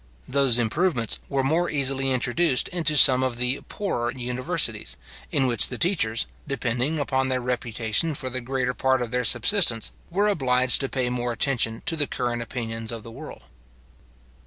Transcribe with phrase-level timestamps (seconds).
[0.27, 4.97] Those improvements were more easily introduced into some of the poorer universities,
[5.31, 9.91] in which the teachers, depending upon their reputation for the greater part of their subsistence,
[10.09, 13.43] were obliged to pay more attention to the current opinions of the world.